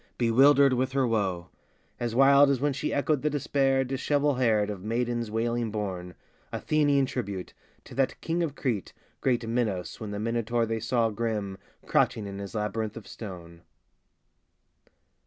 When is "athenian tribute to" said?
6.51-7.93